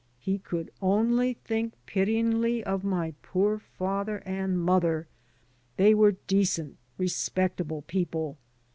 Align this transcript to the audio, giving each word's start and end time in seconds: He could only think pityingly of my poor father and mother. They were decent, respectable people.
He 0.19 0.39
could 0.39 0.71
only 0.81 1.33
think 1.45 1.73
pityingly 1.85 2.63
of 2.63 2.83
my 2.83 3.13
poor 3.21 3.59
father 3.59 4.23
and 4.25 4.57
mother. 4.59 5.05
They 5.77 5.93
were 5.93 6.13
decent, 6.25 6.77
respectable 6.97 7.83
people. 7.83 8.39